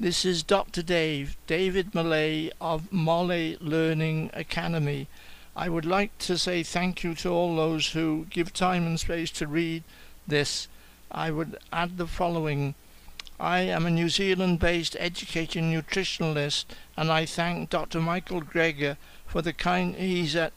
[0.00, 0.82] This is Dr.
[0.82, 5.08] Dave, David Malay of Molly Learning Academy.
[5.54, 9.30] I would like to say thank you to all those who give time and space
[9.32, 9.82] to read
[10.26, 10.68] this.
[11.12, 12.76] I would add the following.
[13.38, 16.64] I am a New Zealand based education nutritionalist
[16.96, 18.00] and I thank Dr.
[18.00, 18.96] Michael Greger
[19.26, 20.54] for the kind he's at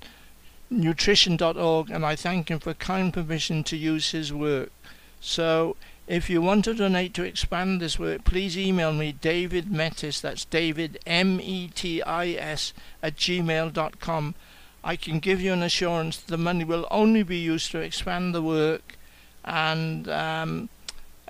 [0.69, 4.71] nutrition.org and I thank him for kind permission to use his work.
[5.19, 5.75] So
[6.07, 10.45] if you want to donate to expand this work, please email me David Metis, that's
[10.45, 14.35] David M E T I S at gmail.com.
[14.83, 18.41] I can give you an assurance the money will only be used to expand the
[18.41, 18.97] work
[19.45, 20.69] and um,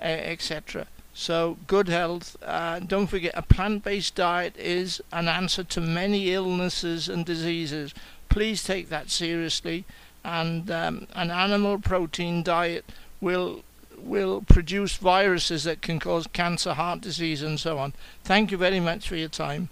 [0.00, 0.86] etc.
[1.14, 2.36] So good health.
[2.42, 7.94] Uh, don't forget, a plant-based diet is an answer to many illnesses and diseases.
[8.28, 9.84] Please take that seriously.
[10.24, 12.84] And um, an animal protein diet
[13.20, 13.62] will
[14.06, 17.92] will produce viruses that can cause cancer, heart disease, and so on.
[18.24, 19.68] Thank you very much for your time.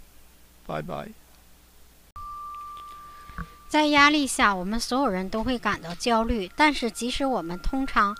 [0.66, 1.12] Bye bye.
[3.68, 6.50] 在压力下，我们所有人都会感到焦虑。
[6.54, 8.14] 但是，即使我们通常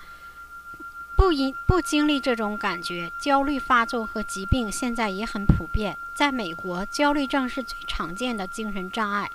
[1.17, 5.95] 不因不经历这种感觉，焦虑发作和疾病现在也很普遍。
[6.17, 9.29] 在美国，焦虑症是最常见的精神障碍，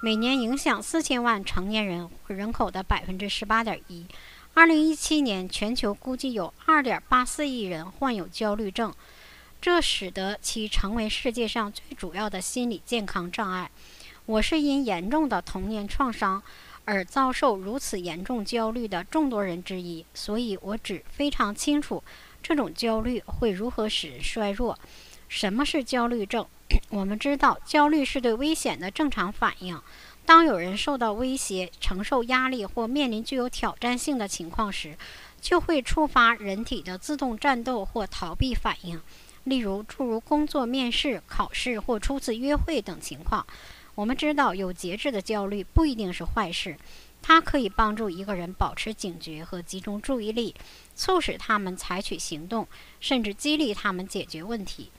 [0.00, 4.06] 每年影响四千万成年人人口的百分之十八点一。
[4.58, 8.92] 二零一七年，全球估计有二点八四亿人患有焦虑症，
[9.60, 13.70] 这使得其成为世界上最主要的心理健康障碍。
[14.26, 16.42] 我是因严重的童年创伤
[16.86, 22.02] 而遭受如此严重焦虑的众多人之一，所以我只非常清楚
[22.42, 24.76] 这种焦虑会如何使人衰弱。
[25.28, 26.44] 什么是焦虑症？
[26.90, 29.80] 我们知道，焦虑是对危险的正常反应。
[30.28, 34.94] 当有人受到威胁、承受压力或面临具有挑战性的情况时，
[35.40, 39.00] 就会触发人体的自动战斗或逃避反应。
[39.44, 43.46] 例如，诸如工作面试、考试或初次约会等情况。
[43.94, 46.76] 我们知道，有节制的焦虑不一定是坏事，
[47.22, 50.54] 它可以帮助一个人保持警觉和集中注意力，
[50.94, 52.68] 促使他们采取行动，
[53.00, 54.90] 甚至激励他们解决问题。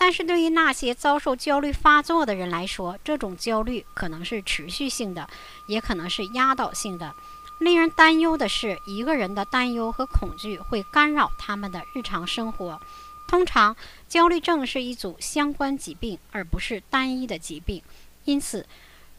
[0.00, 5.28] 但是对于那些遭受焦虑发作的人来说，这种焦虑可能是持续性的，
[5.66, 7.12] 也可能是压倒性的。
[7.58, 12.80] 令人担忧的是，一个人的担忧和恐惧会干扰他们的日常生活。
[13.26, 13.76] 通常，
[14.08, 17.82] 焦虑症是一组相关疾病，而不是单一的疾病，
[18.24, 18.64] 因此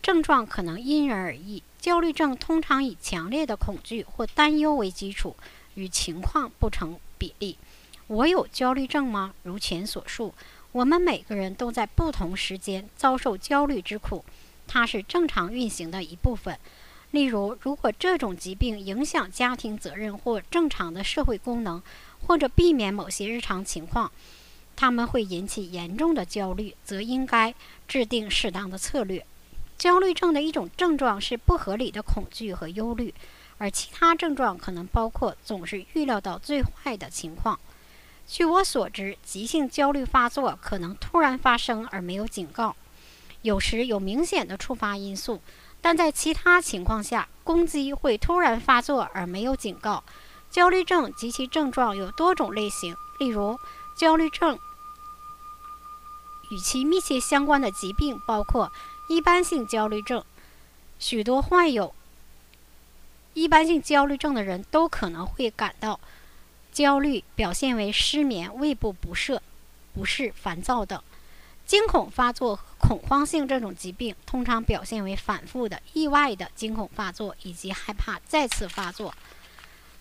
[0.01, 1.61] 症状可能因人而异。
[1.77, 5.35] 焦虑症通常以强烈的恐惧或担忧为基础，
[5.75, 7.57] 与情况不成比例。
[8.07, 9.33] 我有焦虑症吗？
[9.43, 10.33] 如前所述。
[10.71, 14.23] 我们每个人都在不同时间遭受焦虑之苦，
[14.67, 16.57] 它是正常运行的一部分。
[17.11, 21.81] 例如，如果这种疾病影响家庭责任或正常的社会功能，
[22.27, 24.11] 或者避免某些日常情况，
[24.75, 27.55] 他们会引起严重的焦虑，则应该
[27.87, 29.25] 制定适当的策略。
[29.75, 33.11] 焦虑症的一种症状是不合理的恐惧和忧虑，
[33.57, 37.59] 而其他症状可能包括总是预料到最坏的情况。
[38.31, 42.75] 据我所知，急性焦虑发作可能突然发生而没有警告，
[43.41, 45.41] 有时有明显的触发因素，
[45.81, 50.03] 但在其他情况下，攻击会突然发作而没有警告。
[50.51, 53.59] 焦虑症及其症状有多种类型，例如，
[53.97, 54.59] 焦虑症
[56.51, 58.71] 与其密切相关的疾病包括
[59.09, 60.23] 一般性焦虑症。
[60.99, 61.95] 许多患有
[63.33, 65.99] 一般性焦虑症的人都可能会感到。
[66.71, 69.41] 焦虑表现为失眠、胃部不适、
[69.93, 70.99] 不适、烦躁等；
[71.65, 79.13] 惊恐发作和恐慌性这种疾病通常表现为反复的、意外的惊恐发作以及害怕再次发作。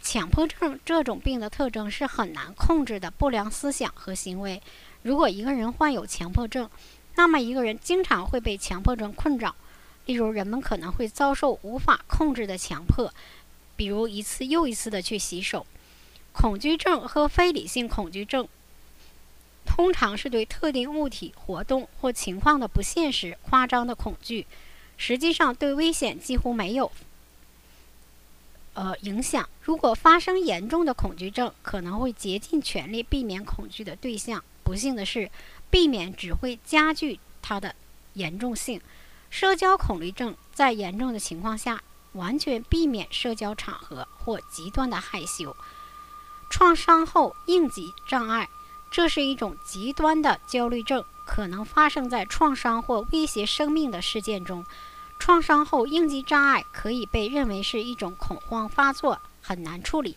[0.00, 4.62] 强迫症这种病的特征是很难控制的不良思想和行为。
[5.02, 6.70] 如果一个人患有强迫症，
[7.16, 9.54] 那么一个人经常会被强迫症困扰。
[10.06, 13.12] 例如，人们可能会遭受无法控制的强迫，
[13.76, 15.66] 比如一次又一次的去洗手。
[16.40, 18.46] 恐惧症和非理性恐惧症
[19.66, 24.46] 通常是对特定物体、活动或情况的不现实、夸张的恐惧，
[24.96, 26.92] 实际上对危险几乎没有
[28.74, 29.48] 呃影响。
[29.60, 34.44] 如果发生严重的恐惧症，可能会竭尽全力避免恐惧的对象。
[34.62, 35.28] 不幸的是，
[35.68, 37.74] 避免只会加剧它的
[38.12, 38.80] 严重性。
[39.28, 41.82] 社交恐惧症在严重的情况下，
[42.12, 45.56] 完全避免社交场合或极端的害羞。
[46.50, 48.48] 创伤后应激障碍，
[48.90, 54.64] 这是一种极端的焦虑症，可能发生在创伤或威胁生命的事件中。
[55.18, 60.16] 创伤后应激障碍可以被认为是一种恐慌发作，很难处理，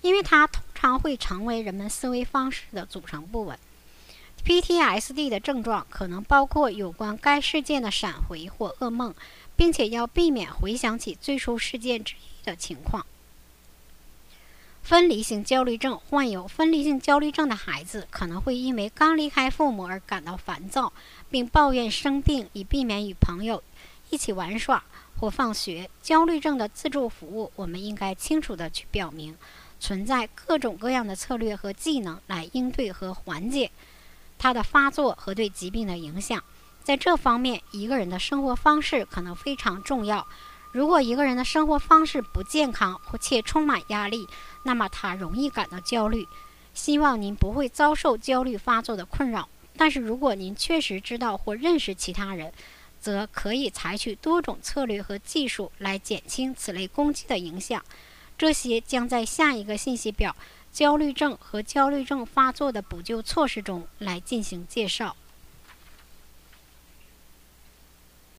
[0.00, 3.58] 因为它通常会成为人们思维方式的组成部分。
[4.44, 9.12] PTSD 的症状可能包括有关该事件的闪回或噩梦，
[9.56, 13.04] 并且要避免回想起最初事件之一的情况。
[14.88, 20.90] 分离性焦虑症患有分离性焦虑症的孩子可能会因为刚离开父母而感到烦躁，
[21.28, 23.62] 并抱怨生病，以避免与朋友
[24.08, 24.82] 一起玩耍
[25.20, 25.90] 或放学。
[26.00, 29.36] 焦虑症的自助服务，我们应该清楚地去表明，
[29.78, 33.70] 存在各种各样的策略和技能来应对和缓解
[34.38, 36.42] 它的发作和对疾病的影响。
[36.82, 40.26] 在这方面，一个人的生活方式可能非常重要。
[40.70, 44.28] 如果一个人的生活方式不健康或且充满压力，
[44.64, 46.26] 那么他容易感到焦虑。
[46.74, 49.48] 希望您不会遭受焦虑发作的困扰。
[49.76, 52.52] 但是如果您确实知道或认识其他人，
[53.00, 57.82] 则可以采取多种策略和技术来减轻此类攻击的影响。
[58.36, 60.36] 这些将在下一个信息表
[60.70, 65.16] “焦虑症和焦虑症发作的补救措施”中来进行介绍。